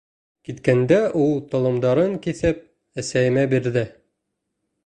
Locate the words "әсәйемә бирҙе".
3.03-3.89